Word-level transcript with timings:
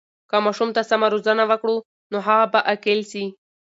که 0.29 0.37
ماشوم 0.45 0.69
ته 0.75 0.81
سمه 0.89 1.07
روزنه 1.13 1.43
وکړو، 1.49 1.75
نو 2.11 2.17
هغه 2.27 2.45
به 2.51 2.59
عاقل 2.69 2.99
سي. 3.11 3.25